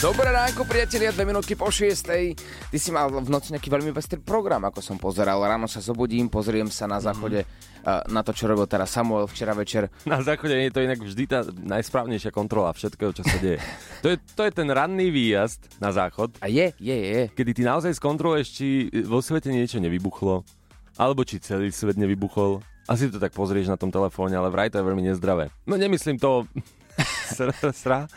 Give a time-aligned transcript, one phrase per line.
[0.00, 2.32] Dobré ránko, priatelia, dve minútky po šiestej.
[2.72, 5.44] Ty si mal v noci nejaký veľmi pestrý program, ako som pozeral.
[5.44, 8.08] Ráno sa zobudím, pozriem sa na záchode mm-hmm.
[8.08, 9.92] na to, čo robil teraz Samuel včera večer.
[10.08, 13.60] Na záchode je to inak vždy tá najsprávnejšia kontrola všetkého, čo sa deje.
[14.00, 16.32] to, je, to je ten ranný výjazd na záchod.
[16.40, 17.22] A je, je, je.
[17.36, 20.48] Kedy ty naozaj skontroluješ, či vo svete niečo nevybuchlo,
[20.96, 22.64] alebo či celý svet nevybuchol.
[22.88, 25.52] Asi to tak pozrieš na tom telefóne, ale vraj to je veľmi nezdravé.
[25.68, 26.48] No nemyslím to
[27.76, 28.08] sra,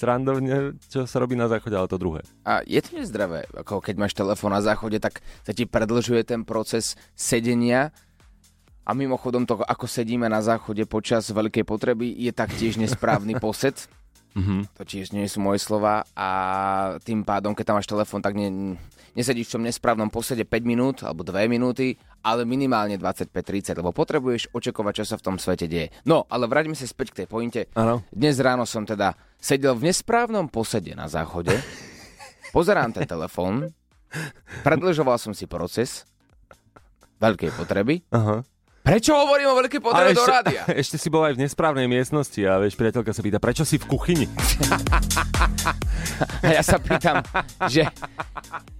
[0.00, 2.24] srandovne, čo sa robí na záchode, ale to druhé.
[2.48, 6.40] A je to nezdravé, ako keď máš telefón na záchode, tak sa ti predlžuje ten
[6.48, 7.92] proces sedenia
[8.88, 13.76] a mimochodom to, ako sedíme na záchode počas veľkej potreby, je taktiež nesprávny posed.
[14.30, 14.60] Mm-hmm.
[14.78, 16.28] To tiež nie sú moje slova a
[17.02, 18.78] tým pádom, keď tam máš telefón, tak ne,
[19.18, 24.54] nesedíš v tom nesprávnom posede 5 minút alebo 2 minúty, ale minimálne 25-30, lebo potrebuješ
[24.54, 25.90] očakovať, čo sa v tom svete deje.
[26.06, 27.60] No, ale vráťme sa späť k tej pointe.
[27.74, 28.06] Ano.
[28.14, 31.56] Dnes ráno som teda sedel v nesprávnom posede na záchode,
[32.54, 33.72] pozerám ten telefón,
[34.62, 36.04] predlžoval som si proces
[37.18, 38.44] veľkej potreby, Aha.
[38.80, 40.64] Prečo hovorím o veľkej potrebe do rádia?
[40.80, 43.84] Ešte si bol aj v nesprávnej miestnosti a vieš, priateľka sa pýta, prečo si v
[43.84, 44.26] kuchyni?
[46.40, 47.20] a ja sa pýtam,
[47.68, 47.84] že,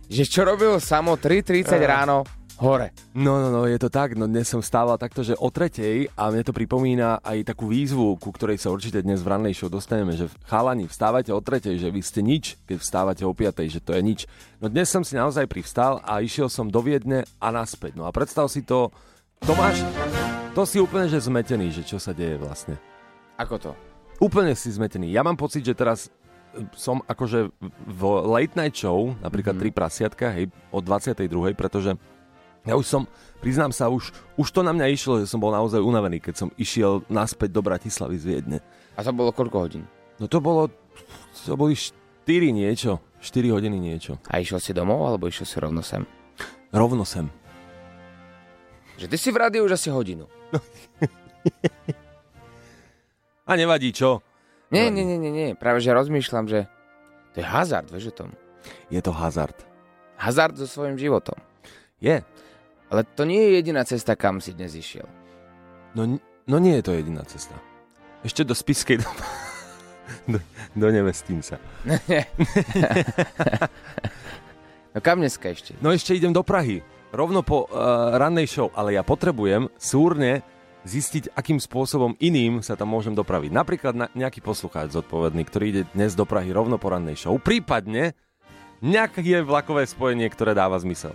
[0.09, 2.25] že čo robil samo 3.30 ráno
[2.61, 2.93] hore.
[3.17, 4.15] No, no, no, je to tak.
[4.15, 8.21] No dnes som stával takto, že o tretej a mne to pripomína aj takú výzvu,
[8.21, 11.89] ku ktorej sa určite dnes v rannej show dostaneme, že chalani, vstávate o tretej, že
[11.89, 14.21] vy ste nič, keď vstávate o piatej, že to je nič.
[14.61, 17.97] No dnes som si naozaj privstal a išiel som do Viedne a naspäť.
[17.97, 18.93] No a predstav si to,
[19.41, 19.81] Tomáš,
[20.53, 22.77] to si úplne že zmetený, že čo sa deje vlastne.
[23.41, 23.73] Ako to?
[24.21, 25.09] Úplne si zmetený.
[25.09, 26.13] Ja mám pocit, že teraz
[26.53, 27.49] e, som akože
[27.89, 29.73] v late night show, napríklad mm-hmm.
[29.73, 31.57] 3 prasiatka, hej, od 22.
[31.57, 31.97] pretože
[32.69, 33.03] ja už som,
[33.41, 36.49] priznám sa, už, už to na mňa išlo, že som bol naozaj unavený, keď som
[36.61, 38.59] išiel naspäť do Bratislavy z Viedne.
[38.97, 39.85] A to bolo koľko hodín?
[40.21, 40.69] No to bolo,
[41.49, 41.97] to boli 4
[42.53, 44.21] niečo, 4 hodiny niečo.
[44.29, 46.05] A išiel si domov, alebo išiel si rovno sem?
[46.69, 47.33] Rovno sem.
[49.01, 50.29] Že ty si v rádiu už asi hodinu.
[53.49, 54.21] A nevadí, čo?
[54.69, 55.49] Nie, nie, nie, nie, nie.
[55.57, 56.69] Práve, že rozmýšľam, že
[57.33, 58.31] to je hazard, vieš o tom.
[58.93, 59.57] Je to hazard.
[60.21, 61.41] Hazard so svojím životom.
[61.99, 62.21] Je.
[62.91, 65.07] Ale to nie je jediná cesta, kam si dnes išiel.
[65.95, 66.19] No,
[66.51, 67.55] no nie je to jediná cesta.
[68.27, 69.09] Ešte do spiskej do,
[70.27, 70.39] do,
[70.75, 71.63] do nevestím sa.
[74.93, 75.79] no kam dneska ešte?
[75.79, 76.83] No ešte idem do Prahy
[77.15, 80.43] rovno po uh, rannej show, ale ja potrebujem súrne
[80.83, 83.51] zistiť, akým spôsobom iným sa tam môžem dopraviť.
[83.53, 88.19] Napríklad na, nejaký poslucháč zodpovedný, ktorý ide dnes do Prahy rovno po rannej show, prípadne
[88.81, 91.13] nejaké vlakové spojenie, ktoré dáva zmysel.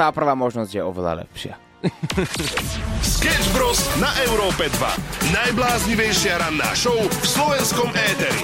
[0.00, 1.60] Tá prvá možnosť je oveľa lepšia.
[3.04, 3.84] Sketch Bros.
[4.00, 5.28] na Európe 2.
[5.28, 8.40] Najbláznivejšia ranná show v slovenskom éteri.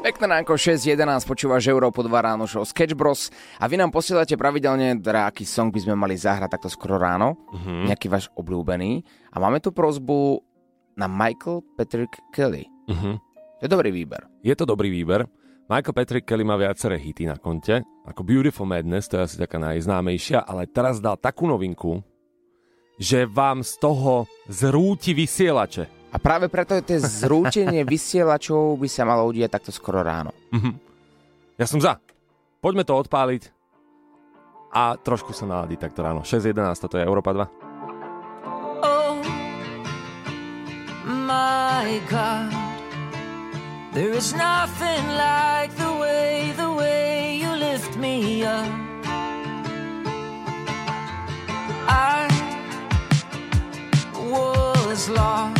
[0.00, 0.96] Pekné ránko 6.11,
[1.28, 3.28] počúvaš Európu 2 ráno show Sketch Bros.
[3.60, 7.36] A vy nám posielate pravidelne, teda aký song by sme mali zahrať takto skoro ráno,
[7.52, 7.84] uh-huh.
[7.84, 9.04] nejaký váš obľúbený.
[9.28, 10.40] A máme tu prozbu
[10.96, 12.64] na Michael Patrick Kelly.
[13.60, 14.24] To je dobrý výber.
[14.40, 15.28] Je to dobrý výber.
[15.70, 19.62] Michael Patrick Kelly má viaceré hity na konte, ako Beautiful Madness, to je asi taká
[19.62, 22.02] najznámejšia, ale teraz dal takú novinku,
[22.98, 26.10] že vám z toho zrúti vysielače.
[26.10, 30.34] A práve preto je to zrútenie vysielačov by sa malo udiať takto skoro ráno.
[30.50, 30.74] Mm-hmm.
[31.62, 32.02] Ja som za.
[32.58, 33.54] Poďme to odpáliť
[34.74, 36.26] a trošku sa naladiť takto ráno.
[36.26, 37.46] 6.11, toto je Európa 2.
[38.82, 39.22] Oh,
[41.06, 42.69] my God
[43.92, 48.70] There is nothing like the way, the way you lift me up.
[51.88, 52.28] I
[54.14, 55.59] was lost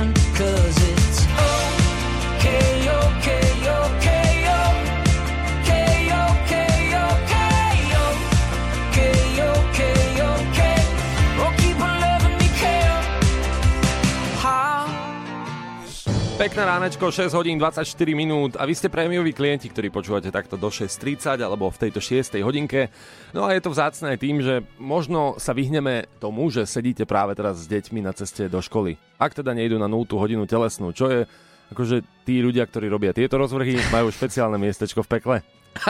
[16.41, 17.85] Pekné ránečko, 6 hodín 24
[18.17, 22.33] minút a vy ste prémioví klienti, ktorí počúvate takto do 6.30 alebo v tejto 6.
[22.41, 22.89] hodinke.
[23.29, 27.37] No a je to vzácne aj tým, že možno sa vyhneme tomu, že sedíte práve
[27.37, 28.97] teraz s deťmi na ceste do školy.
[29.21, 31.29] Ak teda nejdu na 0 hodinu telesnú, čo je
[31.77, 35.37] akože tí ľudia, ktorí robia tieto rozvrhy, majú špeciálne miestečko v pekle.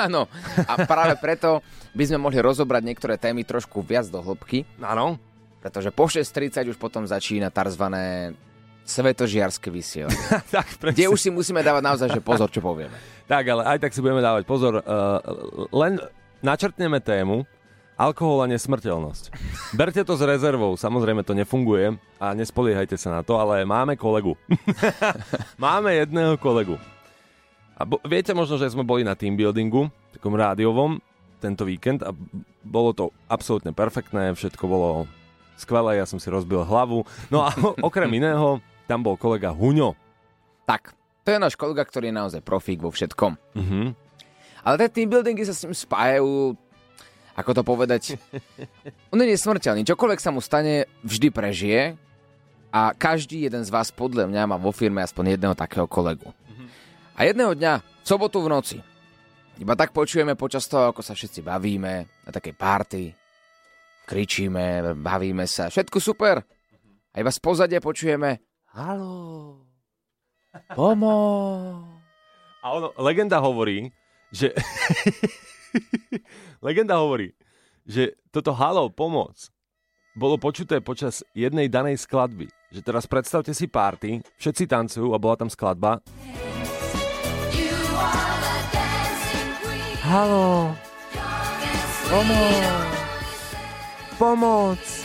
[0.03, 0.27] Áno,
[0.67, 1.63] a práve preto
[1.95, 5.15] by sme mohli rozobrať niektoré témy trošku viac do hĺbky, Áno,
[5.63, 7.87] pretože po 6.30 už potom začína tzv.
[8.85, 10.17] Svetožiarske vysielanie.
[10.55, 10.97] tak presne.
[10.97, 12.95] Kde už si musíme dávať naozaj že pozor, čo povieme.
[13.31, 14.83] Tak, ale aj tak si budeme dávať pozor.
[14.83, 15.23] Uh,
[15.71, 16.03] len
[16.43, 17.47] načrtneme tému
[17.95, 19.31] alkohol a nesmrteľnosť.
[19.79, 24.35] Berte to s rezervou, samozrejme to nefunguje a nespoliehajte sa na to, ale máme kolegu.
[25.55, 26.75] máme jedného kolegu.
[27.79, 30.99] A bo, viete možno, že sme boli na team buildingu, takom rádiovom,
[31.41, 32.11] tento víkend a
[32.61, 34.89] bolo to absolútne perfektné, všetko bolo
[35.57, 37.05] skvelé, ja som si rozbil hlavu.
[37.33, 38.61] No a okrem iného,
[38.91, 39.95] tam bol kolega Huňo.
[40.67, 40.91] Tak,
[41.23, 43.39] to je náš kolega, ktorý je naozaj profík vo všetkom.
[43.55, 43.95] Mhm.
[44.61, 46.53] Ale tie team buildingy sa s ním spájajú,
[47.39, 48.03] ako to povedať,
[49.15, 49.87] on je nesmrteľný.
[49.87, 51.95] Čokoľvek sa mu stane, vždy prežije
[52.69, 56.29] a každý jeden z vás podľa mňa má vo firme aspoň jedného takého kolegu.
[57.15, 58.77] A jedného dňa, v sobotu v noci,
[59.61, 61.93] iba tak počujeme počas toho, ako sa všetci bavíme
[62.25, 63.03] na takej party,
[64.09, 66.41] kričíme, bavíme sa, všetko super.
[67.11, 69.59] A iba z pozadia počujeme Halo,
[70.71, 71.83] pomoc.
[72.63, 73.91] A ono, legenda hovorí,
[74.31, 74.55] že...
[76.63, 77.35] legenda hovorí,
[77.83, 79.51] že toto halo, pomoc,
[80.15, 82.47] bolo počuté počas jednej danej skladby.
[82.71, 85.99] Že teraz predstavte si party, všetci tancujú a bola tam skladba.
[90.07, 90.71] Halo,
[92.07, 92.87] pomoc,
[94.15, 95.00] pomoc.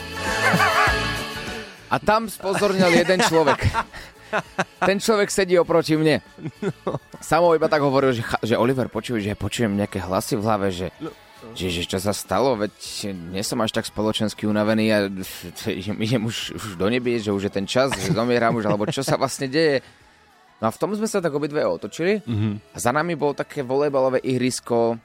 [1.86, 3.62] A tam spozornil jeden človek.
[4.80, 6.18] Ten človek sedí oproti mne.
[7.18, 10.90] Samo iba tak hovoril, že, že Oliver, počuj, že počujem nejaké hlasy v hlave, že,
[11.54, 12.74] že, že čo sa stalo, veď
[13.30, 14.98] nie som až tak spoločensky unavený a
[15.70, 19.06] idem, už, už do nebie, že už je ten čas, že zomieram už, alebo čo
[19.06, 19.78] sa vlastne deje.
[20.58, 22.74] No a v tom sme sa tak obidve otočili Mhm.
[22.74, 24.98] a za nami bolo také volejbalové ihrisko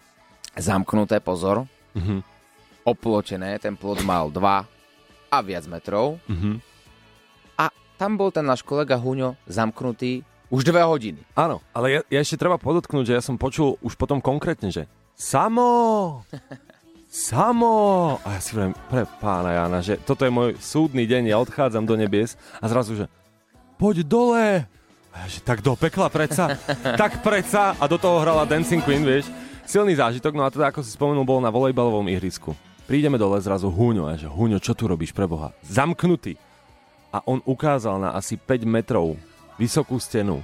[0.57, 2.25] zamknuté, pozor, Mhm.
[2.81, 4.65] oplotené, ten plot mal 2
[5.29, 6.17] a viac metrov.
[6.25, 6.70] Mhm.
[8.01, 11.21] Tam bol ten náš kolega Huňo zamknutý už dve hodiny.
[11.37, 14.89] Áno, ale ja, ja ešte treba podotknúť, že ja som počul už potom konkrétne, že
[15.13, 16.25] Samo!
[17.29, 18.17] Samo!
[18.25, 21.85] A ja si vrem, pre pána Jana, že toto je môj súdny deň, ja odchádzam
[21.85, 23.05] do nebies a zrazu, že
[23.77, 24.65] poď dole!
[25.13, 26.57] A ja, že tak do pekla predsa,
[27.05, 29.29] tak predsa a do toho hrala Dancing Queen, vieš.
[29.69, 32.57] Silný zážitok, no a teda ako si spomenul, bol na volejbalovom ihrisku.
[32.89, 35.53] Prídeme dole zrazu Huňo a že Huňo, čo tu robíš pre Boha?
[35.61, 36.33] Zamknutý.
[37.11, 39.19] A on ukázal na asi 5 metrov
[39.59, 40.39] vysokú stenu,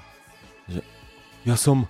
[0.68, 0.84] že
[1.48, 1.88] ja som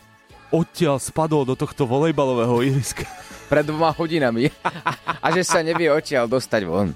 [0.54, 3.04] odtiaľ spadol do tohto volejbalového ihriska.
[3.52, 4.54] Pred dvoma hodinami.
[5.24, 6.94] A že sa nevie odtiaľ dostať von.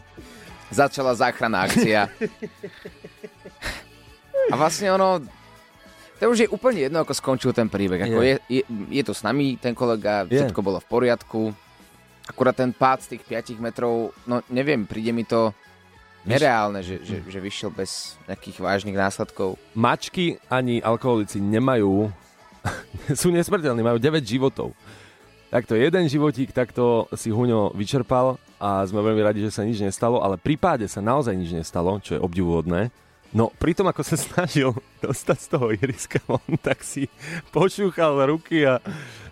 [0.72, 2.08] Začala záchranná akcia.
[4.52, 5.20] A vlastne ono...
[6.22, 7.98] To už je úplne jedno, ako skončil ten príbeh.
[8.06, 8.62] Ako je, je,
[8.94, 11.50] je to s nami, ten kolega, všetko bolo v poriadku.
[12.30, 15.50] Akurát ten pád z tých 5 metrov, no neviem, príde mi to
[16.26, 19.58] nereálne, že, že, že vyšiel bez nejakých vážnych následkov.
[19.74, 22.10] Mačky ani alkoholici nemajú,
[23.22, 24.74] sú nesmrteľní, majú 9 životov.
[25.52, 30.24] Takto jeden životík takto si Huňo vyčerpal a sme veľmi radi, že sa nič nestalo,
[30.24, 32.88] ale pri páde sa naozaj nič nestalo, čo je obdivuhodné.
[33.36, 34.72] No pri tom, ako sa snažil
[35.04, 37.12] dostať z toho ihriska von, tak si
[37.52, 38.80] počúchal ruky a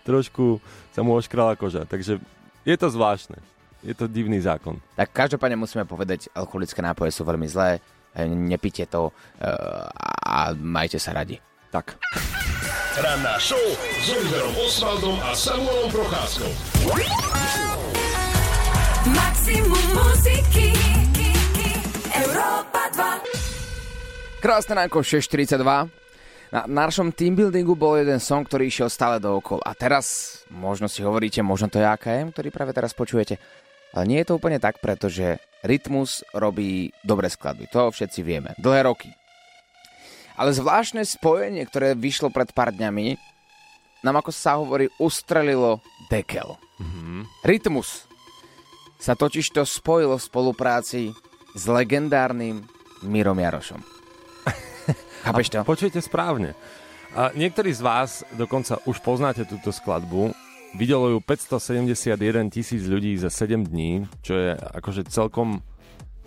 [0.04, 0.60] trošku
[0.92, 1.88] sa mu oškrala koža.
[1.88, 2.20] Takže
[2.68, 3.40] je to zvláštne.
[3.80, 4.76] Je to divný zákon.
[5.00, 7.80] Tak každopádne musíme povedať, alkoholické nápoje sú veľmi zlé,
[8.12, 9.48] e, nepite to e,
[10.28, 11.40] a majte sa radi.
[11.72, 11.96] Tak.
[13.00, 13.62] Ranná show
[14.04, 16.52] s Oliverom Osvaldom a Samuelom Procházkou.
[19.08, 20.76] Maximum muziky
[22.12, 25.64] Európa 2 Krásne ránko, 6.42.
[26.50, 29.62] Na našom teambuildingu bol jeden song, ktorý išiel stále dookola.
[29.62, 33.38] A teraz možno si hovoríte, možno to je AKM, ktorý práve teraz počujete.
[33.94, 37.68] Ale nie je to úplne tak, pretože Rytmus robí dobré skladby.
[37.74, 38.54] To všetci vieme.
[38.62, 39.10] Dlhé roky.
[40.40, 43.20] Ale zvláštne spojenie, ktoré vyšlo pred pár dňami,
[44.00, 46.56] nám ako sa hovorí, ustrelilo dekel.
[47.44, 48.08] Rytmus
[49.00, 51.02] sa totižto spojilo v spolupráci
[51.56, 52.64] s legendárnym
[53.04, 53.84] Mirom Jarošom.
[55.28, 55.64] Chápeš to?
[55.68, 56.56] Počujete správne.
[57.16, 60.32] A niektorí z vás dokonca už poznáte túto skladbu.
[60.78, 65.66] Videlo ju 571 tisíc ľudí za 7 dní, čo je akože celkom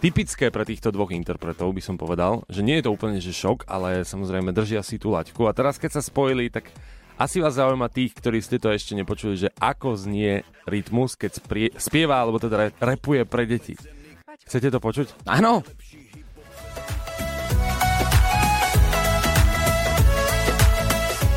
[0.03, 3.71] typické pre týchto dvoch interpretov, by som povedal, že nie je to úplne že šok,
[3.71, 5.47] ale samozrejme držia si tú laťku.
[5.47, 6.75] A teraz, keď sa spojili, tak
[7.15, 11.69] asi vás zaujíma tých, ktorí ste to ešte nepočuli, že ako znie rytmus, keď sprie,
[11.79, 13.79] spieva, alebo teda re- repuje pre deti.
[14.43, 15.23] Chcete to počuť?
[15.31, 15.63] Áno,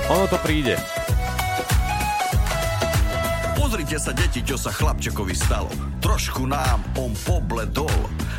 [0.05, 0.77] Ono to príde.
[3.65, 5.73] Pozrite sa, deti, čo sa chlapčekovi stalo.
[5.97, 7.89] Trošku nám on pobledol.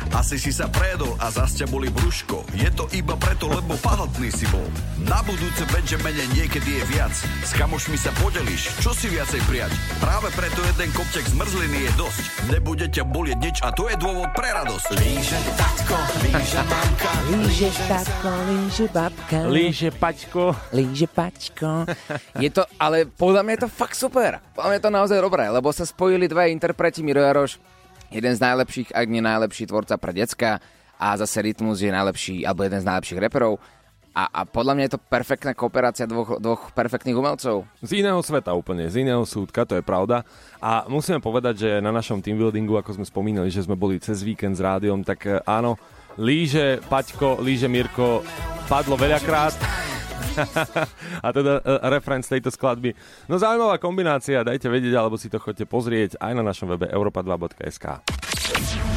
[0.09, 2.47] Asi si sa predol a zas ťa boli brúško.
[2.53, 4.63] Je to iba preto, lebo pahatný si bol.
[4.99, 7.13] Na budúce Benjamine niekedy je viac.
[7.43, 9.71] S kamošmi sa podeliš, čo si viacej prijať.
[9.97, 12.21] Práve preto jeden kopček zmrzliny je dosť.
[12.47, 14.87] Nebude ťa bolieť nič a to je dôvod pre radosť.
[14.95, 17.11] Líže tatko, líže mamka.
[17.29, 20.43] líže tatko, líže babka, Líže, Paťko.
[20.71, 21.83] líže pačko.
[22.37, 24.39] Je to, ale podľa mňa je to fakt super.
[24.53, 27.57] Podľa mňa je to naozaj dobré, lebo sa spojili dva interpreti Miro Jaroš,
[28.11, 30.59] jeden z najlepších, ak nie najlepší tvorca pre decka
[30.97, 33.61] a zase Rytmus je najlepší, alebo jeden z najlepších reperov.
[34.17, 37.69] A, a podľa mňa je to perfektná kooperácia dvoch, dvoch perfektných umelcov.
[37.85, 40.25] Z iného sveta úplne, z iného súdka, to je pravda.
[40.57, 44.57] A musíme povedať, že na našom teambuildingu, ako sme spomínali, že sme boli cez víkend
[44.57, 45.77] s rádiom, tak e, áno,
[46.17, 48.25] líže Paťko, líže Mirko
[48.65, 49.53] padlo veľakrát.
[51.25, 52.93] a teda uh, refren z tejto skladby.
[53.25, 57.85] No zaujímavá kombinácia, dajte vedieť, alebo si to chodte pozrieť aj na našom webe europa2.sk.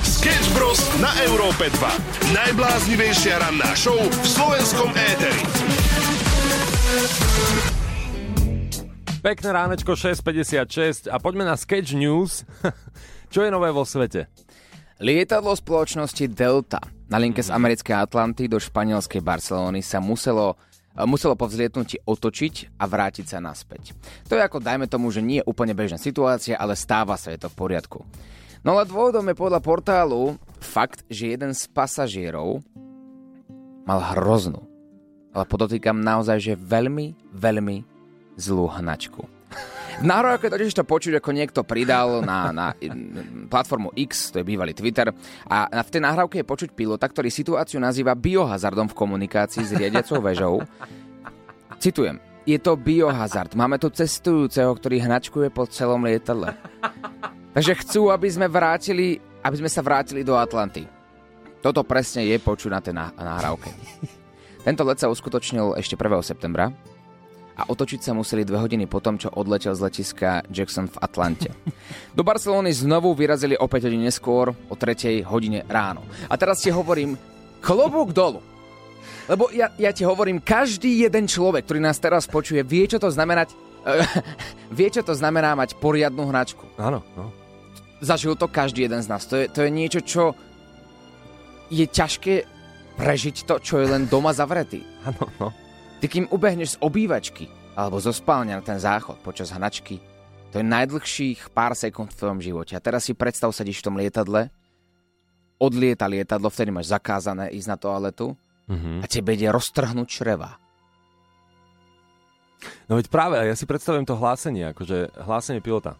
[0.00, 0.80] Sketch Bros.
[1.00, 2.36] na Európe 2.
[2.36, 5.42] Najbláznivejšia ranná show v slovenskom éteri.
[9.20, 12.48] Pekné ránečko 6.56 a poďme na Sketch News.
[13.32, 14.32] Čo je nové vo svete?
[14.96, 16.80] Lietadlo spoločnosti Delta
[17.10, 20.56] na linke z americkej Atlanty do španielskej Barcelóny sa muselo
[21.06, 23.94] muselo po vzlietnutí otočiť a vrátiť sa naspäť.
[24.26, 27.40] To je ako, dajme tomu, že nie je úplne bežná situácia, ale stáva sa, je
[27.40, 28.02] to v poriadku.
[28.60, 32.60] No ale dôvodom je podľa portálu fakt, že jeden z pasažierov
[33.88, 34.60] mal hroznú,
[35.32, 37.76] ale podotýkam naozaj, že veľmi, veľmi
[38.36, 39.39] zlú hnačku.
[40.00, 42.66] V nahrávke totiž to počuť, ako niekto pridal na, na
[43.52, 45.12] platformu X, to je bývalý Twitter,
[45.44, 50.24] a v tej nahrávke je počuť pilota, ktorý situáciu nazýva biohazardom v komunikácii s riadiacou
[50.24, 50.64] väžou.
[51.76, 52.16] Citujem.
[52.48, 53.52] Je to biohazard.
[53.52, 56.56] Máme tu cestujúceho, ktorý hnačkuje po celom lietadle.
[57.56, 60.88] Takže chcú, aby sme, vrátili, aby sme sa vrátili do Atlanty.
[61.60, 63.68] Toto presne je počuť na tej nah- nahrávke.
[64.64, 66.24] Tento let sa uskutočnil ešte 1.
[66.24, 66.72] septembra
[67.60, 71.52] a otočiť sa museli dve hodiny potom, čo odletel z letiska Jackson v Atlante.
[72.16, 76.00] Do Barcelóny znovu vyrazili o 5 hodín neskôr, o 3 hodine ráno.
[76.32, 77.20] A teraz ti hovorím,
[77.60, 78.40] klobúk dolu.
[79.28, 83.12] Lebo ja, ja ti hovorím, každý jeden človek, ktorý nás teraz počuje, vie, čo to
[83.12, 83.52] znamenať,
[84.80, 86.64] vie, čo to znamená mať poriadnu hračku.
[86.80, 87.28] Áno, no.
[88.00, 89.28] Zažil to každý jeden z nás.
[89.28, 90.32] To je, to je niečo, čo
[91.68, 92.48] je ťažké
[92.96, 94.80] prežiť to, čo je len doma zavretý.
[95.04, 95.48] Áno, no.
[96.00, 100.00] Ty kým ubehneš z obývačky alebo zo spálňa na ten záchod počas hnačky,
[100.50, 102.72] to je najdlhších pár sekúnd v tvojom živote.
[102.74, 104.50] A teraz si predstav, sedíš v tom lietadle,
[105.60, 108.26] odlieta lietadlo, vtedy máš zakázané ísť na toaletu
[108.70, 109.02] Mhm.
[109.02, 110.54] a tebe ide roztrhnúť čreva.
[112.86, 115.98] No veď práve, ja si predstavujem to hlásenie, akože hlásenie pilota.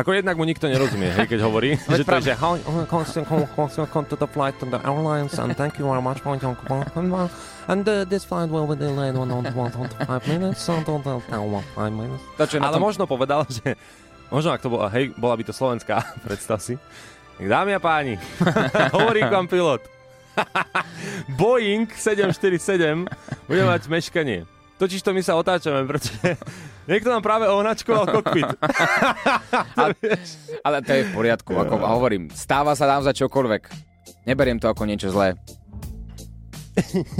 [0.00, 3.28] Ako jednak mu nikto nerozumie, hej, keď hovorí, že to je, že "Hi, uh, constant
[3.28, 6.40] call, constant call to the flight to the airlines and thank you very much for
[6.40, 6.56] your.
[7.68, 11.20] And uh, this flight will be delayed on one on five minutes, so don't tell
[11.44, 12.24] one five minutes.
[12.40, 13.76] Ale možno povedal, že
[14.32, 16.80] možno ak to bola, hej, bola by to slovenská, predstav si.
[17.36, 18.16] Dámy a páni,
[18.96, 19.84] hovorí k vám pilot.
[21.36, 23.04] Boeing 747
[23.44, 24.48] bude mať meškanie.
[24.80, 26.40] Totiž to my sa otáčame, pretože
[26.88, 28.48] niekto nám práve označkoval kokpit.
[30.64, 33.62] Ale to je v poriadku, ako hovorím, stáva sa nám za čokoľvek.
[34.24, 35.36] Neberiem to ako niečo zlé.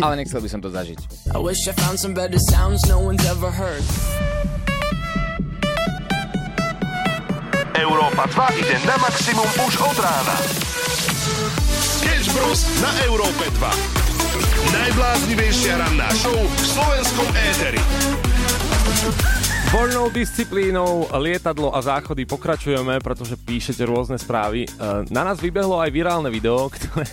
[0.00, 1.28] Ale nechcel by som to zažiť.
[1.36, 3.84] I wish I found some better sounds no one's ever heard.
[7.76, 10.36] Európa 2 ide na maximum už od rána.
[11.80, 12.64] Sketch Bros.
[12.80, 14.09] na Európe 2.
[14.70, 17.80] Najbláznivejšia ranná show v slovenskom éteri.
[19.70, 24.66] Voľnou disciplínou lietadlo a záchody pokračujeme, pretože píšete rôzne správy.
[24.66, 24.68] E,
[25.14, 27.06] Na nás vybehlo aj virálne video, ktoré,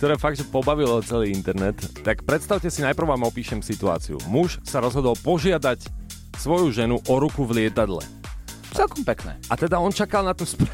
[0.00, 1.76] ktoré fakt, že pobavilo celý internet.
[2.00, 4.16] Tak predstavte si, najprv vám opíšem situáciu.
[4.24, 5.84] Muž sa rozhodol požiadať
[6.36, 8.00] svoju ženu o ruku v lietadle.
[8.72, 9.36] Celkom pekné.
[9.52, 10.68] A teda on čakal na tú spr-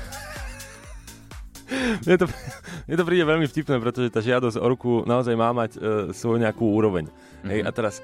[2.04, 2.26] mne, to,
[2.86, 5.78] mne to príde veľmi vtipné, pretože tá žiadosť o ruku naozaj má mať e,
[6.12, 7.08] svoju nejakú úroveň.
[7.08, 7.50] Mm-hmm.
[7.50, 7.94] Hej, a teraz,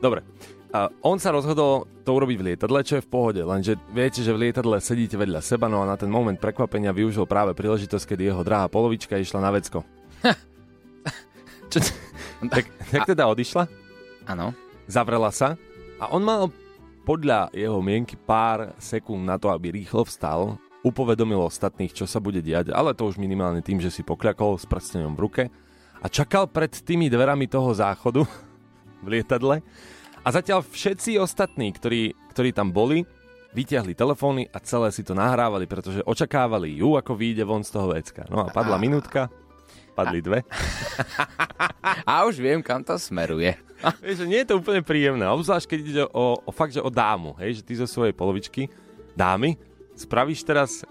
[0.00, 0.24] dobre,
[0.72, 4.32] a on sa rozhodol to urobiť v lietadle, čo je v pohode, lenže viete, že
[4.32, 8.32] v lietadle sedíte vedľa seba, no a na ten moment prekvapenia využil práve príležitosť, kedy
[8.32, 9.84] jeho drahá polovička išla na vecko.
[11.72, 11.78] Čo,
[12.52, 13.68] tak, tak teda odišla,
[14.32, 14.56] Áno.
[14.88, 15.60] zavrela sa
[16.00, 16.48] a on mal
[17.04, 22.42] podľa jeho mienky pár sekúnd na to, aby rýchlo vstal, upovedomil ostatných, čo sa bude
[22.42, 25.42] diať, ale to už minimálne tým, že si pokľakol s prstenom v ruke
[26.02, 28.26] a čakal pred tými dverami toho záchodu
[29.02, 29.62] v lietadle
[30.22, 33.06] a zatiaľ všetci ostatní, ktorí, ktorí tam boli,
[33.52, 37.90] vyťahli telefóny a celé si to nahrávali, pretože očakávali ju, ako vyjde von z toho
[37.94, 38.26] vecka.
[38.30, 39.28] No a padla minútka,
[39.92, 40.46] padli dve.
[42.08, 43.52] A už viem, kam to smeruje.
[44.04, 47.36] Vieš, nie je to úplne príjemné, obzvlášť keď ide o, o fakt, že o dámu,
[47.42, 48.70] hej, že ty zo svojej polovičky
[49.12, 49.58] dámy
[49.96, 50.86] spravíš teraz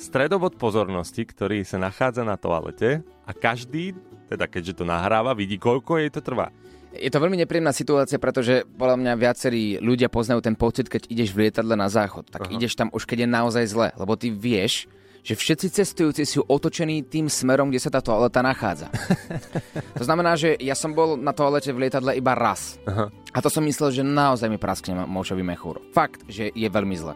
[0.00, 3.92] stredobod pozornosti, ktorý sa nachádza na toalete a každý,
[4.32, 6.48] teda keďže to nahráva, vidí, koľko jej to trvá.
[6.90, 11.30] Je to veľmi nepríjemná situácia, pretože podľa mňa viacerí ľudia poznajú ten pocit, keď ideš
[11.30, 12.26] v lietadle na záchod.
[12.26, 12.54] Tak Aha.
[12.58, 14.90] ideš tam už keď je naozaj zle, lebo ty vieš,
[15.20, 18.88] že všetci cestujúci sú otočení tým smerom, kde sa tá toaleta nachádza.
[20.00, 22.80] to znamená, že ja som bol na toalete v lietadle iba raz.
[22.88, 23.12] Aha.
[23.30, 25.78] A to som myslel, že naozaj mi praskne močový mechúr.
[25.94, 27.14] Fakt, že je veľmi zle.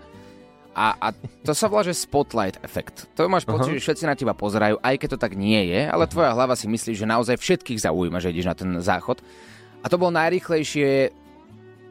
[0.75, 1.09] A, a
[1.47, 3.07] to sa volá, že spotlight efekt.
[3.15, 6.11] To máš pocit, že všetci na teba pozerajú, aj keď to tak nie je, ale
[6.11, 9.23] tvoja hlava si myslí, že naozaj všetkých zaujíma, že ideš na ten záchod.
[9.81, 11.15] A to bolo najrýchlejšie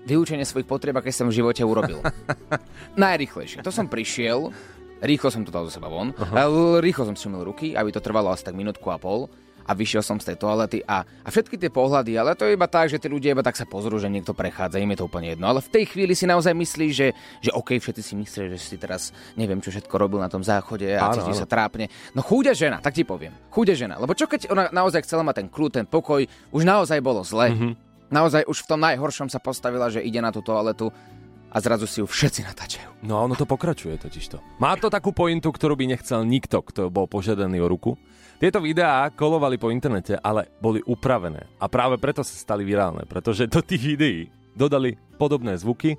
[0.03, 2.03] vyučenie svojich potrieb, aké som v živote urobil.
[2.99, 3.63] Najrýchlejšie.
[3.63, 4.51] To som prišiel,
[4.99, 6.83] rýchlo som to dal zo seba von, uh-huh.
[6.83, 9.31] rýchlo som si umyl ruky, aby to trvalo asi tak minútku a pol
[9.63, 12.67] a vyšiel som z tej toalety a, a všetky tie pohľady, ale to je iba
[12.67, 15.34] tak, že tí ľudia iba tak sa pozrú, že niekto prechádza, im je to úplne
[15.36, 15.48] jedno.
[15.48, 17.08] Ale v tej chvíli si naozaj myslíš, že,
[17.39, 20.88] že OK, všetci si myslia, že si teraz neviem, čo všetko robil na tom záchode
[20.93, 21.88] a Áno, cíti sa trápne.
[22.12, 23.32] No chúďa žena, tak ti poviem.
[23.50, 23.96] Chúďa žena.
[23.98, 27.51] Lebo čo keď ona naozaj chcela mať ten kľud, ten pokoj, už naozaj bolo zle.
[27.51, 27.55] Mhm.
[27.55, 27.91] Mm-hmm.
[28.13, 30.93] Naozaj už v tom najhoršom sa postavila, že ide na tú toaletu
[31.53, 33.05] a zrazu si ju všetci natáčajú.
[33.05, 34.41] No ono to pokračuje totižto.
[34.58, 37.93] Má to takú pointu, ktorú by nechcel nikto, kto bol požiadaný o ruku.
[38.43, 41.47] Tieto videá kolovali po internete, ale boli upravené.
[41.63, 45.95] A práve preto sa stali virálne, pretože do tých videí dodali podobné zvuky.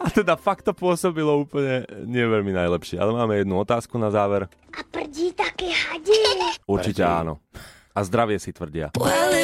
[0.00, 2.96] A teda fakt to pôsobilo úplne nie veľmi najlepšie.
[2.96, 4.48] Ale máme jednu otázku na záver.
[4.72, 6.16] A prdí také hadi.
[6.64, 7.44] Určite áno.
[7.92, 8.96] A zdravie si tvrdia.
[8.96, 9.36] Well,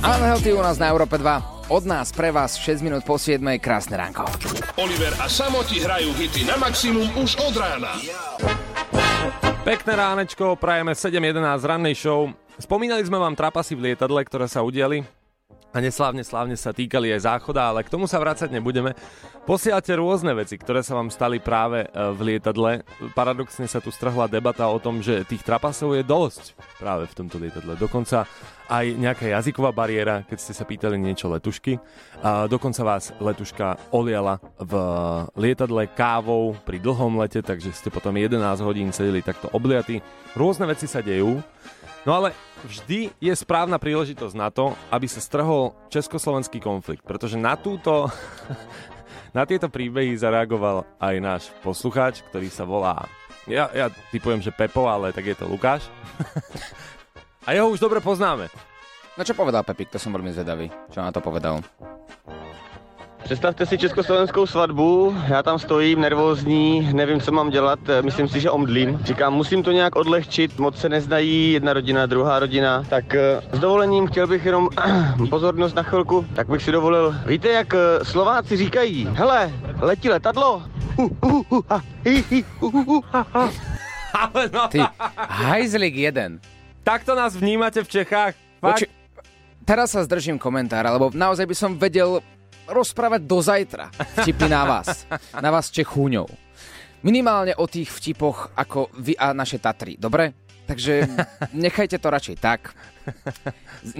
[0.00, 1.53] Unhealthy u nás na Európe 2.
[1.64, 3.40] Od nás pre vás 6 minút po 7.
[3.56, 4.28] Krásne ránko.
[4.76, 7.96] Oliver a Samo ti hrajú hity na maximum už od rána.
[9.64, 12.28] Pekné ránečko, prajeme 7.11 rannej show.
[12.60, 15.08] Spomínali sme vám trapasy v lietadle, ktoré sa udiali
[15.74, 18.94] a neslávne slávne sa týkali aj záchoda, ale k tomu sa vrácať nebudeme.
[19.42, 22.86] Posielate rôzne veci, ktoré sa vám stali práve e, v lietadle.
[23.12, 27.42] Paradoxne sa tu strhla debata o tom, že tých trapasov je dosť práve v tomto
[27.42, 27.74] lietadle.
[27.74, 28.24] Dokonca
[28.70, 31.76] aj nejaká jazyková bariéra, keď ste sa pýtali niečo letušky.
[32.24, 34.72] A dokonca vás letuška oliala v
[35.36, 40.00] lietadle kávou pri dlhom lete, takže ste potom 11 hodín sedeli takto obliatí.
[40.38, 41.42] Rôzne veci sa dejú.
[42.04, 42.36] No ale
[42.68, 48.12] vždy je správna príležitosť na to, aby sa strhol československý konflikt, pretože na túto,
[49.36, 53.08] na tieto príbehy zareagoval aj náš poslucháč, ktorý sa volá,
[53.44, 55.84] ja, ja typujem, že Pepo, ale tak je to Lukáš.
[57.48, 58.48] A jeho už dobre poznáme.
[59.14, 60.72] No čo povedal Pepik, to som veľmi zvedavý.
[60.88, 61.60] Čo na to povedal?
[63.24, 68.50] Představte si československou svatbu, já tam stojím nervózní, nevím, co mám dělat, myslím si, že
[68.50, 68.98] omdlím.
[69.04, 72.84] Říkám, musím to nějak odlehčit, moc se neznají, jedna rodina, druhá rodina.
[72.88, 74.68] Tak eh, s dovolením chtěl bych jenom
[75.30, 77.14] pozornost na chvilku, tak bych si dovolil.
[77.26, 80.62] Víte, jak eh, Slováci říkají, hele, letí letadlo?
[84.14, 84.80] Ale no, Ty,
[85.28, 86.40] hajzlik jeden.
[86.84, 88.34] takto nás vnímate v Čechách?
[88.60, 88.74] Fakt?
[88.84, 88.92] Poči-
[89.64, 92.20] teraz sa zdržím komentára, lebo naozaj by som vedel
[92.68, 95.06] rozprávať do zajtra vtipy na vás.
[95.36, 96.28] Na vás Čechúňov.
[97.04, 100.32] Minimálne o tých vtipoch ako vy a naše Tatry, dobre?
[100.64, 101.04] Takže
[101.52, 102.72] nechajte to radšej tak.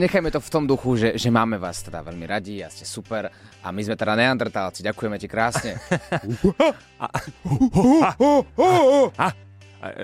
[0.00, 3.28] Nechajme to v tom duchu, že, že máme vás teda veľmi radi a ste super.
[3.60, 5.76] A my sme teda neandertálci, ďakujeme ti krásne.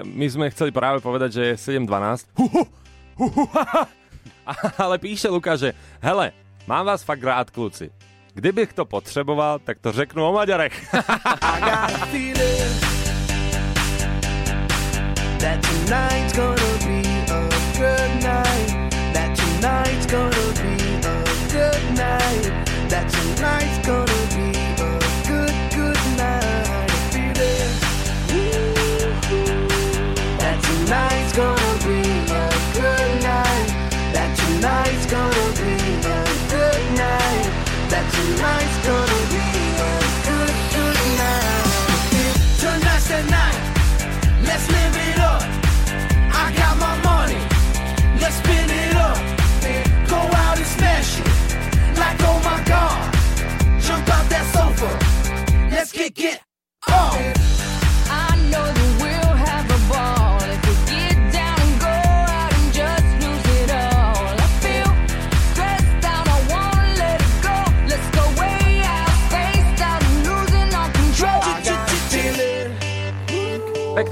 [0.05, 2.29] My sme chceli práve povedať, že je 7.12.
[4.85, 5.73] Ale píše Luka, že
[6.05, 6.37] hele,
[6.68, 7.88] mám vás fakt rád, kluci.
[8.35, 10.95] Kdybych to potřeboval, tak to řeknu o Maďarech.
[15.40, 16.20] that tonight's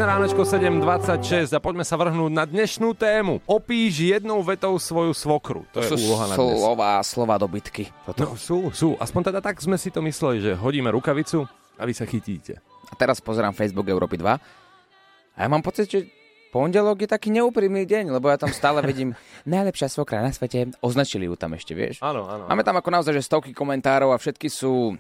[0.08, 3.44] ránečko 7.26 a poďme sa vrhnúť na dnešnú tému.
[3.44, 5.68] Opíš jednou vetou svoju svokru.
[5.76, 6.48] To je sú úloha na dnes.
[6.56, 7.92] slova, slova dobytky.
[8.16, 8.96] No sú, sú.
[8.96, 11.44] Aspoň teda tak sme si to mysleli, že hodíme rukavicu
[11.76, 12.56] a vy sa chytíte.
[12.88, 16.08] A teraz pozerám Facebook Európy 2 a ja mám pocit, že
[16.56, 19.12] pondelok je taký neúprimný deň, lebo ja tam stále vidím
[19.44, 20.72] najlepšia svokra na svete.
[20.80, 22.00] Označili ju tam ešte, vieš?
[22.00, 22.48] Áno, áno.
[22.48, 24.96] Máme tam ako naozaj, že stovky komentárov a všetky sú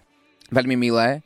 [0.52, 1.24] veľmi milé.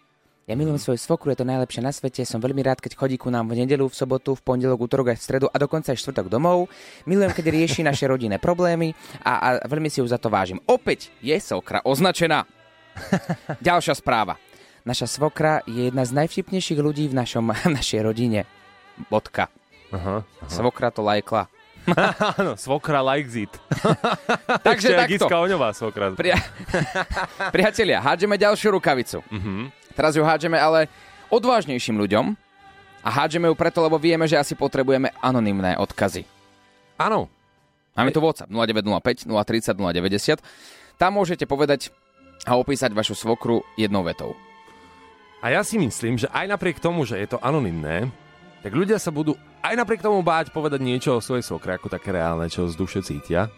[0.52, 2.28] Ja milujem svoju svokru, je to najlepšie na svete.
[2.28, 5.16] Som veľmi rád, keď chodí ku nám v nedelu, v sobotu, v pondelok, útorok aj
[5.16, 6.68] v stredu a dokonca aj štvrtok domov.
[7.08, 8.92] Milujem, keď rieši naše rodinné problémy
[9.24, 10.60] a, a veľmi si ju za to vážim.
[10.68, 12.44] Opäť je svokra označená.
[13.64, 14.36] Ďalšia správa.
[14.84, 17.48] Naša svokra je jedna z najvtipnejších ľudí v našom,
[17.80, 18.44] našej rodine.
[19.08, 19.48] Bodka.
[19.88, 20.20] Aha.
[20.52, 21.48] Svokra to lajkla.
[22.38, 23.52] Áno, svokra likes it.
[24.68, 25.16] Takže takto.
[25.16, 26.12] Gicka Oňová svokra.
[26.12, 26.36] Pria...
[27.48, 29.24] Priatelia, hádžeme ďalšiu rukavicu.
[29.32, 29.80] Mhm.
[29.92, 30.90] Teraz ju hádžeme ale
[31.28, 32.34] odvážnejším ľuďom
[33.04, 36.24] a hádžeme ju preto, lebo vieme, že asi potrebujeme anonymné odkazy.
[36.98, 37.28] Áno.
[37.92, 40.40] Máme tu WhatsApp 0905 030 090.
[40.96, 41.92] Tam môžete povedať
[42.48, 44.34] a opísať vašu svokru jednou vetou.
[45.42, 48.08] A ja si myslím, že aj napriek tomu, že je to anonymné,
[48.62, 52.14] tak ľudia sa budú aj napriek tomu báť povedať niečo o svojej svokre, ako také
[52.14, 53.50] reálne, čo z duše cítia.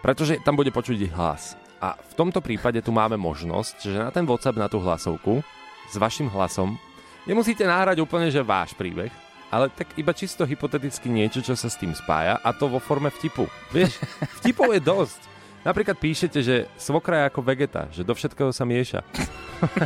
[0.00, 1.56] Pretože tam bude počuť ich hlas.
[1.80, 5.44] A v tomto prípade tu máme možnosť, že na ten WhatsApp, na tú hlasovku,
[5.86, 6.80] s vašim hlasom,
[7.28, 9.12] nemusíte nahrať úplne, že váš príbeh,
[9.52, 13.12] ale tak iba čisto hypoteticky niečo, čo sa s tým spája a to vo forme
[13.12, 13.46] vtipu.
[13.70, 14.00] Vieš,
[14.42, 15.20] vtipov je dosť.
[15.66, 19.02] Napríklad píšete, že svokra je ako vegeta, že do všetkého sa mieša.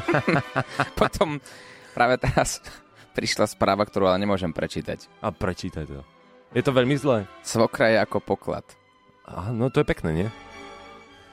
[1.01, 1.41] Potom
[1.97, 2.61] práve teraz
[3.17, 5.09] prišla správa, ktorú ale nemôžem prečítať.
[5.25, 6.05] A prečítaj to.
[6.53, 7.25] Je to veľmi zlé.
[7.41, 8.67] Svokra je ako poklad.
[9.25, 10.29] A, no to je pekné, nie?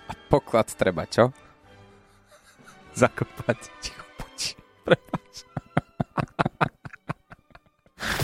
[0.08, 1.32] A poklad treba čo?
[2.96, 3.60] Zakopať.
[3.84, 4.40] Ticho, poď.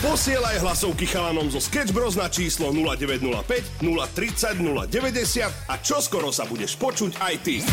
[0.04, 6.76] Posielaj hlasovky chalanom zo Sketch Bros na číslo 0905 030 090 a čoskoro sa budeš
[6.76, 7.64] počuť aj ty.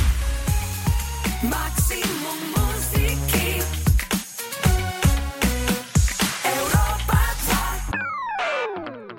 [1.43, 3.60] Maximum muziky
[6.45, 7.21] Európa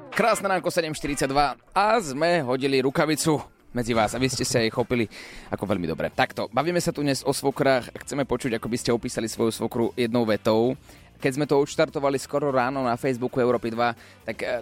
[0.09, 1.29] 2 Krásne ránko 7.42
[1.75, 5.09] a sme hodili rukavicu medzi vás a vy ste sa jej chopili
[5.49, 6.13] ako veľmi dobre.
[6.13, 9.53] Takto, bavíme sa tu dnes o svokrách a chceme počuť, ako by ste opísali svoju
[9.53, 10.77] svokru jednou vetou.
[11.19, 14.61] Keď sme to odštartovali skoro ráno na Facebooku Európy 2, tak e,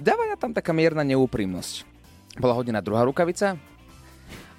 [0.00, 1.84] dáva tam taká mierna neúprimnosť.
[2.40, 3.60] Bola hodená druhá rukavica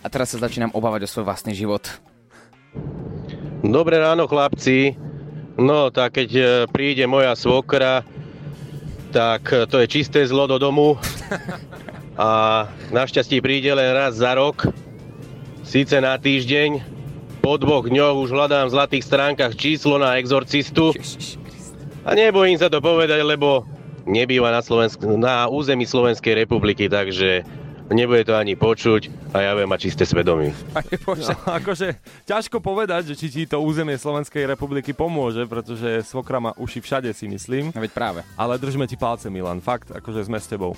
[0.01, 1.88] a teraz sa začínam obávať o svoj vlastný život.
[3.65, 4.93] Dobré ráno, chlapci.
[5.57, 8.05] No, tak keď e, príde moja svokra,
[9.10, 10.93] tak e, to je čisté zlo do domu.
[12.17, 14.65] A našťastie príde len raz za rok,
[15.62, 16.97] síce na týždeň.
[17.45, 20.97] Po dvoch dňoch už hľadám v zlatých stránkach číslo na exorcistu.
[22.01, 23.69] A nebojím sa to povedať, lebo
[24.10, 27.45] nebýva na, Slovensk- na území Slovenskej republiky, takže
[27.93, 30.51] nebude to ani počuť a ja budem mať čisté svedomie.
[31.06, 31.32] Bože.
[31.32, 36.51] No, akože ťažko povedať, že či ti to územie Slovenskej republiky pomôže, pretože svokra má
[36.58, 37.69] uši všade, si myslím.
[37.71, 38.19] No veď práve.
[38.36, 39.62] Ale držme ti palce, Milan.
[39.62, 40.73] Fakt, akože sme s tebou.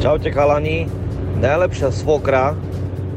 [0.00, 0.88] Čaute chalani,
[1.44, 2.56] najlepšia svokra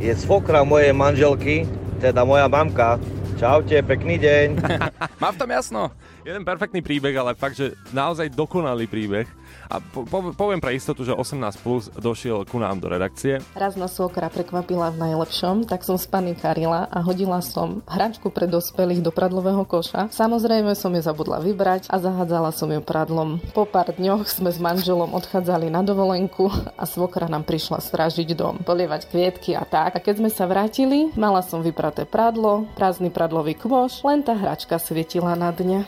[0.04, 1.64] je svokra mojej manželky,
[2.04, 3.00] teda moja mamka.
[3.40, 4.48] Čaute, pekný deň.
[5.24, 5.96] Mám v tom jasno.
[6.28, 9.24] Jeden perfektný príbeh, ale fakt, že naozaj dokonalý príbeh.
[9.72, 13.40] A po, po, poviem pre istotu, že 18 plus došiel ku nám do redakcie.
[13.56, 19.04] Raz ma svokra prekvapila v najlepšom, tak som spanikarila a hodila som hračku pre dospelých
[19.04, 20.12] do pradlového koša.
[20.12, 23.40] Samozrejme som ju zabudla vybrať a zahádzala som ju pradlom.
[23.56, 28.62] Po pár dňoch sme s manželom odchádzali na dovolenku a svokra nám prišla strážiť dom,
[28.64, 29.98] polievať kvietky a tak.
[29.98, 34.78] A keď sme sa vrátili, mala som vypraté pradlo, prázdny pradlový kôš, len tá hračka
[34.78, 35.88] svietila na dne.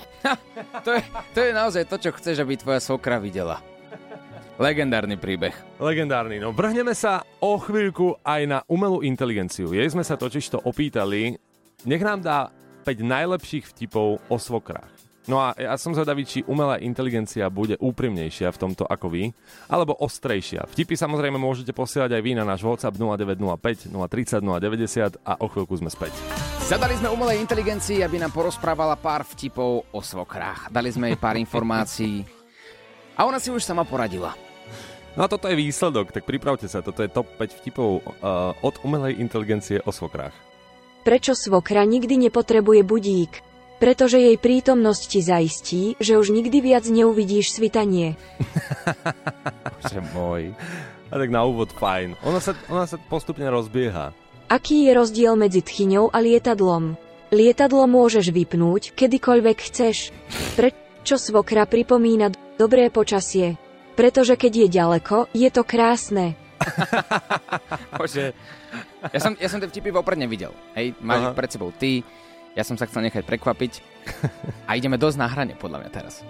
[0.87, 1.03] To je,
[1.35, 3.59] to je naozaj to, čo chceš, aby tvoja svokra videla.
[4.55, 5.51] Legendárny príbeh.
[5.83, 6.39] Legendárny.
[6.39, 9.75] No vrhneme sa o chvíľku aj na umelú inteligenciu.
[9.75, 11.35] Jej sme sa totiž to opýtali,
[11.83, 12.55] nech nám dá
[12.87, 14.94] 5 najlepších vtipov o svokrách.
[15.25, 19.33] No a ja som zvedavý, či umelá inteligencia bude úprimnejšia v tomto ako vy,
[19.65, 20.69] alebo ostrejšia.
[20.69, 25.73] Vtipy samozrejme môžete posielať aj vy na náš WhatsApp 0905 030 090 a o chvíľku
[25.81, 26.13] sme späť.
[26.69, 30.69] Zadali sme umelej inteligencii, aby nám porozprávala pár vtipov o svokrách.
[30.69, 32.21] Dali sme jej pár informácií
[33.17, 34.37] a ona si už sama poradila.
[35.17, 38.75] No a toto je výsledok, tak pripravte sa, toto je top 5 vtipov uh, od
[38.83, 40.35] umelej inteligencie o svokrách.
[41.07, 43.54] Prečo svokra nikdy nepotrebuje budík?
[43.75, 48.15] Pretože jej prítomnosť ti zaistí, že už nikdy viac neuvidíš svitanie.
[49.83, 50.55] Bože môj.
[51.11, 52.15] A tak na úvod fajn.
[52.23, 54.15] Ona sa, ona sa postupne rozbieha.
[54.47, 56.95] Aký je rozdiel medzi tchyňou a lietadlom?
[57.33, 60.13] Lietadlo môžeš vypnúť, kedykoľvek chceš.
[60.55, 60.69] Pre...
[61.03, 63.59] čo svokra pripomína dobré počasie.
[63.95, 66.35] Pretože keď je ďaleko, je to krásne.
[67.99, 68.31] Bože.
[69.11, 70.51] Ja som, ja som tie vtipy vopred nevidel.
[70.75, 71.37] Hej, máš Aha.
[71.37, 72.03] pred sebou ty,
[72.55, 73.71] ja som sa chcel nechať prekvapiť
[74.69, 76.23] a ideme dosť na hrane, podľa mňa teraz.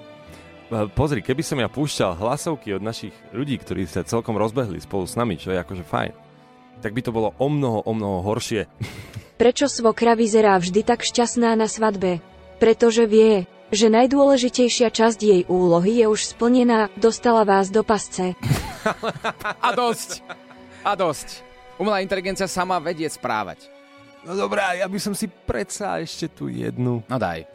[0.73, 5.05] E, Pozri, keby som ja púšťal hlasovky od našich ľudí, ktorí sa celkom rozbehli spolu
[5.05, 6.11] s nami, čo je akože fajn,
[6.81, 8.65] tak by to bolo o mnoho, o mnoho horšie.
[9.41, 12.23] Prečo svokra vyzerá vždy tak šťastná na svadbe?
[12.55, 18.33] Pretože vie, že najdôležitejšia časť jej úlohy je už splnená, dostala vás do pasce.
[19.65, 20.23] A dosť.
[20.87, 21.43] A dosť.
[21.75, 23.74] Umelá inteligencia sama vedie správať.
[24.25, 27.05] No dobrá, ja by som si predsa ešte tu jednu.
[27.05, 27.45] No daj.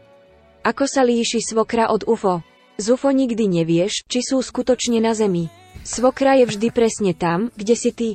[0.63, 2.47] Ako sa líši svokra od UFO?
[2.79, 5.51] Z UFO nikdy nevieš, či sú skutočne na Zemi.
[5.83, 8.09] Svokra je vždy presne tam, kde si ty.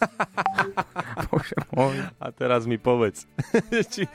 [1.30, 1.96] Bože môj.
[2.18, 3.26] A teraz mi povedz,
[3.92, 4.08] či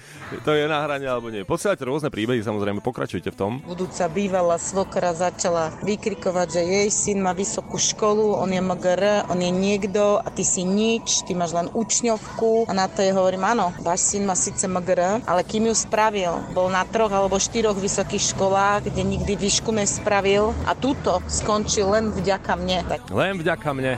[0.44, 1.46] to je na hrane alebo nie.
[1.48, 3.52] Posielate rôzne príbehy, samozrejme, pokračujte v tom.
[3.64, 9.40] Budúca bývalá svokra začala vykrikovať, že jej syn má vysokú školu, on je MGR, on
[9.40, 12.70] je niekto a ty si nič, ty máš len učňovku.
[12.70, 16.34] A na to jej hovorím, áno, váš syn má síce MGR, ale kým ju spravil,
[16.52, 22.12] bol na troch alebo štyroch vysokých školách, kde nikdy výšku nespravil a túto skončil len
[22.12, 22.80] vďaka mne.
[22.86, 23.94] Tak Len vďaka mne.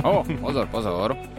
[0.00, 1.31] O, pozor, pozor.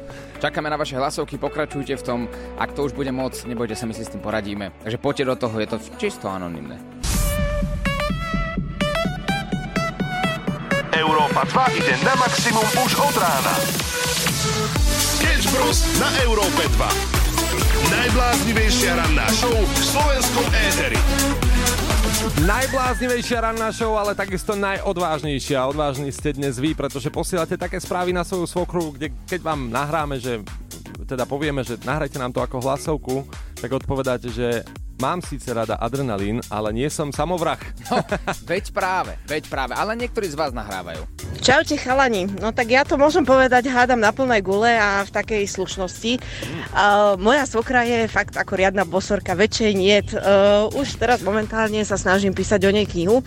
[0.44, 2.20] Čakáme na vaše hlasovky, pokračujte v tom.
[2.60, 4.76] Ak to už bude moc, nebojte sa, my si s tým poradíme.
[4.84, 6.84] Takže poďte do toho, je to čisto anonimné.
[11.00, 13.56] Európa 2 ide na maximum už od rána.
[15.00, 15.80] Sketch Bros.
[16.04, 16.92] na Európe 2.
[17.88, 21.00] Najbláznivejšia ranná show v slovenskom éteri.
[22.24, 25.68] Najbláznivejšia ranná show, ale takisto najodvážnejšia.
[25.68, 30.24] Odvážni ste dnes vy, pretože posielate také správy na svoju svokru, kde keď vám nahráme,
[30.24, 30.40] že
[31.04, 33.28] teda povieme, že nahrajte nám to ako hlasovku,
[33.60, 34.64] tak odpovedáte, že
[35.04, 37.60] mám síce rada adrenalín, ale nie som samovrah.
[37.92, 38.00] No,
[38.48, 39.76] veď práve, veď práve.
[39.76, 41.04] Ale niektorí z vás nahrávajú.
[41.44, 45.44] Čaute chalani, no tak ja to môžem povedať, hádam na plnej gule a v takej
[45.44, 46.24] slušnosti.
[46.72, 50.08] Uh, moja svokra je fakt ako riadna bosorka, väčšej niet.
[50.16, 53.20] Uh, už teraz momentálne sa snažím písať o nej knihu,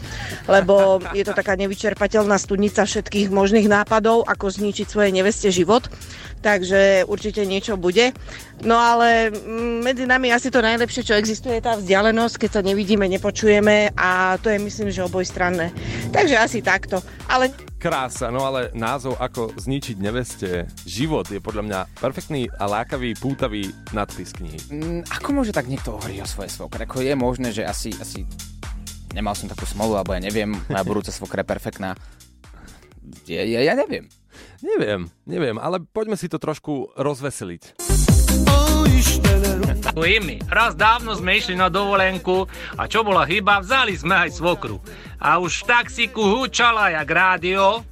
[0.48, 5.84] lebo je to taká nevyčerpateľná studnica všetkých možných nápadov, ako zničiť svojej neveste život.
[6.40, 8.14] Takže určite niečo bude.
[8.62, 12.62] No ale mm, medzi nami asi to najlepšie, čo existuje, je tá vzdialenosť, keď sa
[12.62, 15.74] nevidíme, nepočujeme a to je myslím, že obojstranné.
[16.14, 17.02] Takže asi takto.
[17.26, 17.50] Ale
[17.82, 23.74] Krása, no ale názov ako zničiť neveste život je podľa mňa perfektný a lákavý, pútavý
[23.90, 24.58] nadpis knihy.
[24.70, 26.86] Mm, ako môže tak niekto hovoriť o svojej svokre?
[26.86, 28.22] Ako je možné, že asi, asi
[29.10, 31.98] nemal som takú smolu, alebo ja neviem, moja budúca svokra je perfektná.
[33.26, 34.06] Ja, ja, ja neviem.
[34.62, 37.82] Neviem, neviem, ale poďme si to trošku rozveseliť.
[40.06, 42.46] Imi, raz dávno sme išli na dovolenku
[42.78, 44.78] a čo bola chyba, vzali sme aj svokru.
[45.18, 47.82] A už v taxiku húčala jak rádio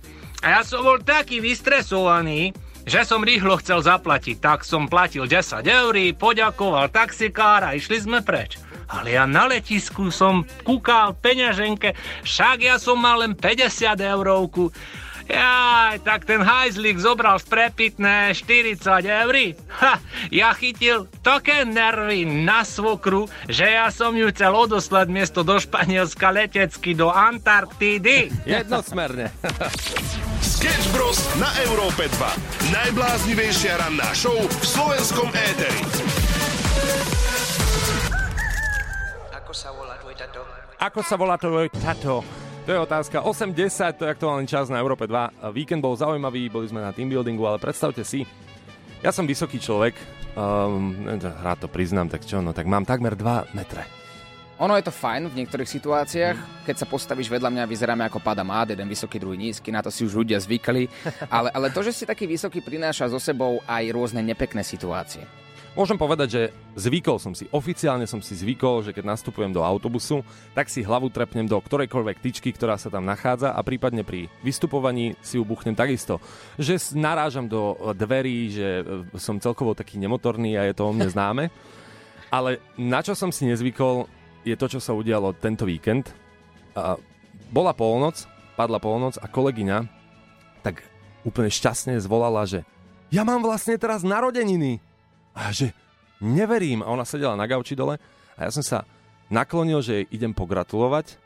[0.44, 2.52] a ja som bol taký vystresovaný,
[2.84, 8.20] že som rýchlo chcel zaplatiť, tak som platil 10 eur, poďakoval taxikár a išli sme
[8.20, 8.60] preč.
[8.92, 14.68] Ale ja na letisku som kúkal peňaženke, však ja som mal len 50 eurovku.
[15.24, 19.36] Jaj, tak ten hajzlík zobral z prepitné 40 eur.
[19.80, 25.56] Ha, ja chytil také nervy na svokru, že ja som ju chcel odoslať miesto do
[25.56, 28.28] Španielska letecky do Antarktídy.
[28.44, 29.32] Jednosmerne.
[30.44, 31.18] Sketch Bros.
[31.40, 32.72] na Európe 2.
[32.72, 35.80] Najbláznivejšia ranná show v slovenskom éteri.
[39.32, 40.40] Ako sa volá tvoj tato?
[40.80, 42.20] Ako sa volá tvoj tato?
[42.64, 43.20] To je otázka.
[43.20, 45.52] 8.10, to je aktuálny čas na Európe 2.
[45.52, 48.24] Víkend bol zaujímavý, boli sme na teambuildingu, ale predstavte si,
[49.04, 49.92] ja som vysoký človek,
[50.32, 53.84] um, rád to priznám, tak čo, no tak mám takmer 2 metre.
[54.64, 58.40] Ono je to fajn v niektorých situáciách, keď sa postavíš vedľa mňa, vyzeráme ako pada
[58.40, 60.88] mád, jeden vysoký, druhý nízky, na to si už ľudia zvykli,
[61.36, 65.43] ale, ale to, že si taký vysoký, prináša so sebou aj rôzne nepekné situácie.
[65.74, 66.42] Môžem povedať, že
[66.78, 70.22] zvykol som si, oficiálne som si zvykol, že keď nastupujem do autobusu,
[70.54, 75.18] tak si hlavu trepnem do ktorejkoľvek tyčky, ktorá sa tam nachádza a prípadne pri vystupovaní
[75.18, 76.22] si ju buchnem takisto.
[76.62, 81.10] Že narážam do dverí, že e, som celkovo taký nemotorný a je to o mne
[81.10, 81.44] známe.
[82.38, 84.06] Ale na čo som si nezvykol,
[84.46, 86.06] je to, čo sa udialo tento víkend.
[87.50, 88.22] Bola polnoc,
[88.54, 89.78] padla polnoc a kolegyňa
[90.62, 90.86] tak
[91.26, 92.62] úplne šťastne zvolala, že
[93.10, 94.93] ja mám vlastne teraz narodeniny.
[95.34, 95.66] A ja, že
[96.22, 96.80] neverím.
[96.80, 97.98] A ona sedela na gauči dole
[98.34, 98.86] a ja som sa
[99.28, 101.18] naklonil, že jej idem pogratulovať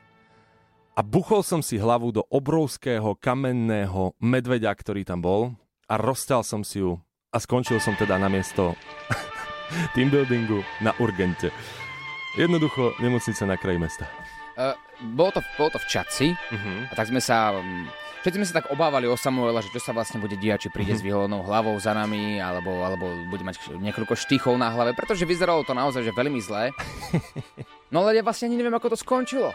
[0.97, 5.55] a buchol som si hlavu do obrovského kamenného medveďa, ktorý tam bol
[5.87, 8.73] a rozťal som si ju a skončil som teda na miesto
[9.94, 11.53] teambuildingu na Urgente.
[12.37, 14.05] Jednoducho nemocnica na kraji mesta.
[14.59, 14.75] Uh,
[15.14, 16.90] bolo, to, bolo to v Čaci Mhm.
[16.90, 17.55] a tak sme sa...
[17.55, 20.74] mm, Všetci sme sa tak obávali o Samuela, že čo sa vlastne bude diať, či
[20.74, 20.98] príde Mhm.
[20.98, 25.62] s vyholenou hlavou za nami, alebo, alebo bude mať niekoľko štychov na hlave, pretože vyzeralo
[25.62, 26.74] to naozaj že veľmi zlé.
[27.88, 29.48] No ale ja vlastne ani neviem, ako to skončilo.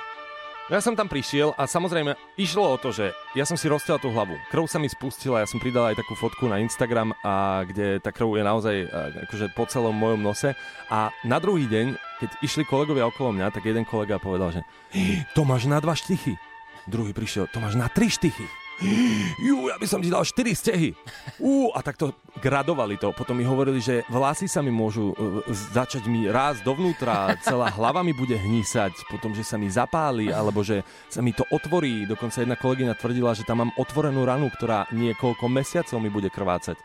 [0.66, 4.10] Ja som tam prišiel a samozrejme išlo o to, že ja som si roztiaľ tú
[4.10, 4.34] hlavu.
[4.50, 8.10] Krv sa mi spustila, ja som pridal aj takú fotku na Instagram, a kde tá
[8.10, 8.76] krv je naozaj
[9.28, 10.56] akože po celom mojom nose.
[10.90, 14.62] A na druhý deň, keď išli kolegovia okolo mňa, tak jeden kolega povedal, že
[15.36, 16.34] to máš na dva štychy.
[16.90, 18.44] Druhý prišiel, to máš na tri štychy.
[19.48, 20.98] Jú, ja by som ti dal 4 stehy.
[21.38, 23.14] Ú, a takto gradovali to.
[23.14, 28.02] Potom mi hovorili, že vlasy sa mi môžu uh, začať mi rásť dovnútra, celá hlava
[28.02, 32.10] mi bude hnísať, potom, že sa mi zapáli, alebo že sa mi to otvorí.
[32.10, 36.76] Dokonca jedna kolegyňa tvrdila, že tam mám otvorenú ranu, ktorá niekoľko mesiacov mi bude krvácať.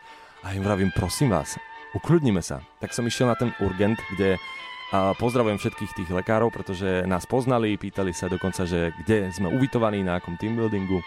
[0.45, 1.59] A im vravím, prosím vás,
[1.97, 2.63] ukľudnime sa.
[2.79, 4.39] Tak som išiel na ten urgent, kde
[4.89, 10.01] a pozdravujem všetkých tých lekárov, pretože nás poznali, pýtali sa dokonca, že kde sme ubytovaní,
[10.01, 11.05] na akom team buildingu.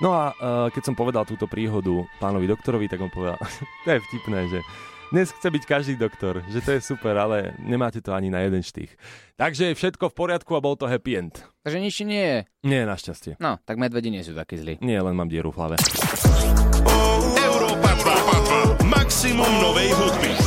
[0.00, 3.36] No a uh, keď som povedal túto príhodu pánovi doktorovi, tak on povedal,
[3.84, 4.58] to je vtipné, že
[5.12, 8.64] dnes chce byť každý doktor, že to je super, ale nemáte to ani na jeden
[8.64, 8.96] štých.
[9.36, 11.36] Takže je všetko v poriadku a bol to happy end.
[11.68, 12.38] Takže nič nie je.
[12.64, 13.36] Nie, našťastie.
[13.36, 14.80] No, tak medvedi nie sú takí zlí.
[14.80, 15.76] Nie, len mám dieru v hlave.
[17.36, 17.92] Európa
[18.80, 18.88] 2.
[18.88, 20.41] Maximum novej hudby.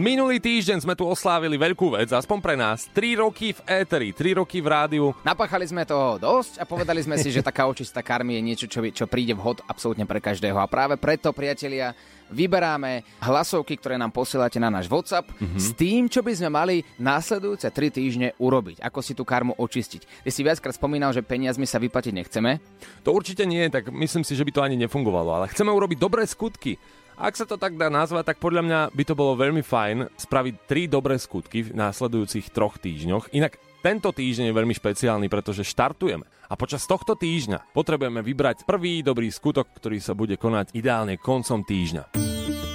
[0.00, 2.88] Minulý týždeň sme tu oslávili veľkú vec, aspoň pre nás.
[2.88, 5.12] 3 roky v éteri, 3 roky v rádiu.
[5.20, 8.80] Napáchali sme toho dosť a povedali sme si, že taká očistá karmy je niečo, čo,
[8.80, 10.56] čo príde vhod absolútne pre každého.
[10.56, 11.92] A práve preto, priatelia,
[12.32, 15.60] vyberáme hlasovky, ktoré nám posielate na náš WhatsApp mm-hmm.
[15.60, 18.80] s tým, čo by sme mali následujúce 3 týždne urobiť.
[18.80, 20.24] Ako si tú karmu očistiť.
[20.24, 22.56] Ty si viackrát spomínal, že peniazmi sa vyplatiť nechceme.
[23.04, 26.24] To určite nie, tak myslím si, že by to ani nefungovalo, ale chceme urobiť dobré
[26.24, 26.80] skutky.
[27.20, 30.54] Ak sa to tak dá nazvať, tak podľa mňa by to bolo veľmi fajn spraviť
[30.64, 33.36] tri dobré skutky v následujúcich troch týždňoch.
[33.36, 36.24] Inak tento týždeň je veľmi špeciálny, pretože štartujeme.
[36.48, 41.60] A počas tohto týždňa potrebujeme vybrať prvý dobrý skutok, ktorý sa bude konať ideálne koncom
[41.60, 42.16] týždňa.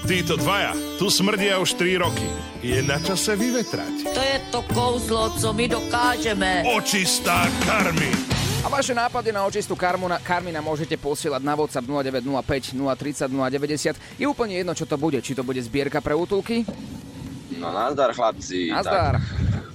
[0.06, 2.30] Títo dvaja tu smrdia už 3 roky.
[2.62, 4.14] Je na čase vyvetrať.
[4.14, 6.62] To je to kouzlo, co my dokážeme.
[6.70, 8.45] Očistá karmy.
[8.66, 13.30] A vaše nápady na očistú karmu na, karmy nám môžete posielať na WhatsApp 0905 030
[13.30, 14.18] 090.
[14.18, 15.22] Je úplne jedno, čo to bude.
[15.22, 16.66] Či to bude zbierka pre útulky?
[17.62, 18.74] No nazdar chlapci.
[18.74, 19.22] Nazdar.
[19.22, 19.70] Tak,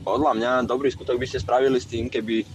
[0.00, 2.48] podľa mňa dobrý skutok by ste spravili s tým, keby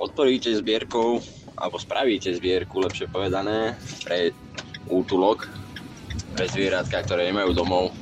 [0.00, 1.20] otvoríte zbierkou,
[1.52, 4.32] alebo spravíte zbierku, lepšie povedané, pre
[4.88, 5.52] útulok,
[6.32, 7.92] pre zvieratka, ktoré nemajú domov.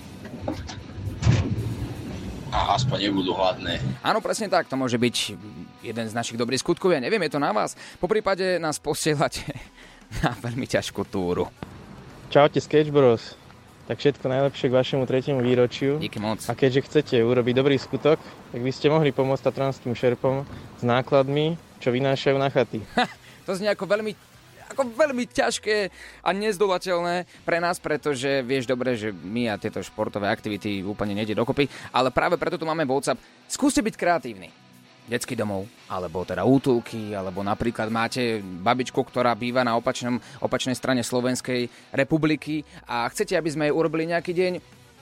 [2.54, 3.82] A aspoň nebudú hladné.
[4.06, 5.34] Áno, presne tak, to môže byť
[5.82, 7.78] jeden z našich dobrých skutkov, ja neviem, je to na vás.
[7.98, 9.44] Po prípade nás posielate
[10.24, 11.46] na veľmi ťažkú túru.
[12.28, 13.38] Čaute Sketch Bros.
[13.88, 15.96] Tak všetko najlepšie k vašemu tretiemu výročiu.
[15.96, 16.44] Díky moc.
[16.44, 18.20] A keďže chcete urobiť dobrý skutok,
[18.52, 20.44] tak by ste mohli pomôcť tatranským šerpom
[20.76, 22.84] s nákladmi, čo vynášajú na chaty.
[23.48, 24.12] To znie ako veľmi
[24.68, 25.88] ako veľmi ťažké
[26.20, 31.32] a nezdolateľné pre nás, pretože vieš dobre, že my a tieto športové aktivity úplne nejde
[31.32, 33.16] dokopy, ale práve preto tu máme WhatsApp.
[33.48, 34.67] Skúste byť kreatívni.
[35.08, 41.00] Detský domov, alebo teda útulky, alebo napríklad máte babičku, ktorá býva na opačnom, opačnej strane
[41.00, 44.52] Slovenskej republiky a chcete, aby sme jej urobili nejaký deň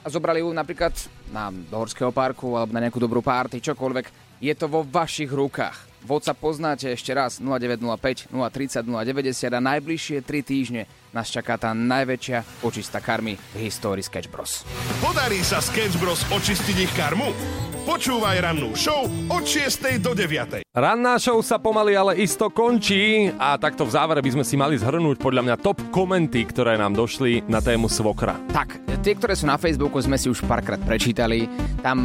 [0.01, 0.95] a zobrali ju napríklad
[1.35, 4.39] na do horského parku alebo na nejakú dobrú párty, čokoľvek.
[4.39, 5.75] Je to vo vašich rukách.
[6.07, 12.63] WhatsApp poznáte ešte raz 0905 030 090 a najbližšie 3 týždne nás čaká tá najväčšia
[12.63, 14.63] očista karmy v histórii Sketch Bros.
[15.03, 17.76] Podarí sa Sketch Bros očistiť ich karmu?
[17.87, 20.03] Počúvaj rannú show od 6.
[20.03, 20.59] do 9.
[20.75, 24.75] Ranná show sa pomaly ale isto končí a takto v závere by sme si mali
[24.75, 28.35] zhrnúť podľa mňa top komenty, ktoré nám došli na tému svokra.
[28.51, 28.75] Tak,
[29.07, 31.47] tie, ktoré sú na Facebooku, sme si už párkrát prečítali.
[31.79, 31.95] Tam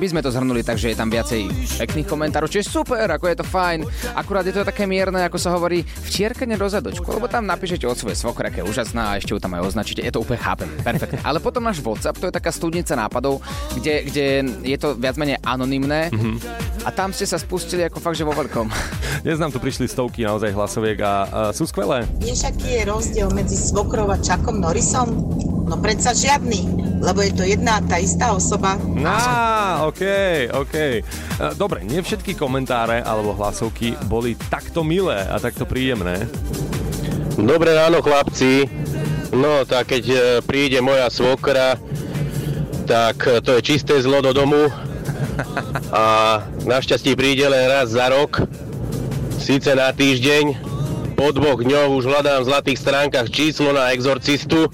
[0.00, 1.52] by sme to zhrnuli tak, že je tam viacej
[1.84, 3.84] pekných komentárov, čiže super, ako je to fajn.
[4.16, 8.00] Akurát je to také mierne, ako sa hovorí, včierkanie do zadočku, lebo tam napíšete od
[8.00, 10.00] svojej svokra, aké je úžasná a ešte ju tam aj označíte.
[10.00, 11.20] Je to úplne chápem, perfektne.
[11.20, 13.44] Ale potom náš WhatsApp, to je taká studnica nápadov,
[13.76, 14.26] kde, kde
[14.64, 16.38] je to viac menej anonymné Mhm.
[16.80, 18.66] a tam ste sa spustili ako fakt, že vo veľkom.
[19.26, 22.06] Dnes nám tu prišli stovky naozaj hlasoviek a, a sú skvelé.
[22.16, 25.08] Vieš, aký je rozdiel medzi svokrou a Čakom Norrisom?
[25.66, 26.64] No predsa žiadny,
[26.98, 28.80] lebo je to jedna a tá istá osoba.
[29.04, 30.02] Á, OK,
[30.56, 30.74] OK.
[30.74, 31.02] E,
[31.54, 36.24] Dobre, nie všetky komentáre alebo hlasovky boli takto milé a takto príjemné.
[37.36, 38.64] Dobré ráno, chlapci.
[39.30, 41.76] No, tak keď e, príde moja svokra,
[42.88, 44.72] tak e, to je čisté zlo do domu.
[45.92, 48.48] A našťastie príde len raz za rok,
[49.36, 50.56] síce na týždeň,
[51.14, 54.70] po dvoch dňoch už hľadám v zlatých stránkach číslo na exorcistu.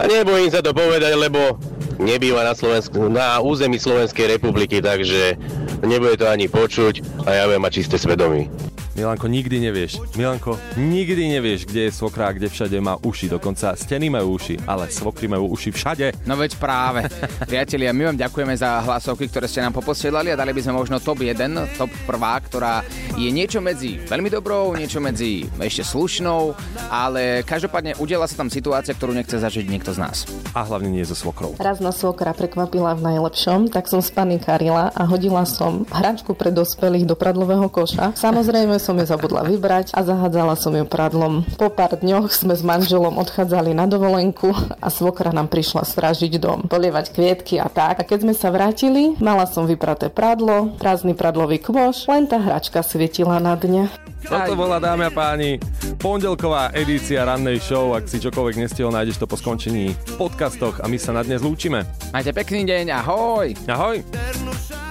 [0.00, 1.60] A nebojím sa to povedať, lebo
[2.00, 5.36] nebýva na, Slovensku, na území Slovenskej republiky, takže
[5.84, 8.48] nebude to ani počuť a ja budem mať čisté svedomí.
[8.96, 10.00] Milanko, nikdy nevieš.
[10.16, 13.28] Milanko, nikdy nevieš, kde je svokra, kde všade má uši.
[13.28, 16.06] Dokonca steny majú uši, ale svokry majú uši všade.
[16.24, 17.04] No veď práve.
[17.52, 20.96] Priatelia, my vám ďakujeme za hlasovky, ktoré ste nám poposielali a dali by sme možno
[20.96, 22.80] top 1, top 1, ktorá
[23.20, 26.56] je niečo medzi veľmi dobrou, niečo medzi ešte slušnou,
[26.88, 30.24] ale každopádne udiela sa tam situácia, ktorú nechce zažiť niekto z nás.
[30.56, 31.52] A hlavne nie so svokrou.
[31.60, 37.04] Raz ma svokra prekvapila v najlepšom, tak som spanikarila a hodila som hračku pre dospelých
[37.04, 38.16] do pradlového koša.
[38.16, 41.42] Samozrejme som ju zabudla vybrať a zahádzala som ju pradlom.
[41.58, 46.70] Po pár dňoch sme s manželom odchádzali na dovolenku a svokra nám prišla strážiť dom,
[46.70, 47.98] polievať kvietky a tak.
[47.98, 52.86] A keď sme sa vrátili, mala som vypraté pradlo, prázdny pradlový kôš, len tá hračka
[52.86, 53.90] svietila na dne.
[54.22, 55.58] Toto bola, dámy a páni,
[55.98, 57.90] pondelková edícia rannej show.
[57.94, 61.42] Ak si čokoľvek nestihol, nájdeš to po skončení v podcastoch a my sa na dnes
[61.42, 61.82] lúčime.
[62.14, 63.50] Majte pekný deň, ahoj!
[63.66, 64.85] Ahoj!